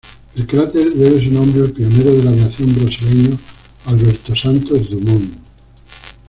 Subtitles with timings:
[0.35, 3.37] El cráter debe su nombre al pionero de la aviación brasileño
[3.85, 5.35] Alberto Santos Dumont.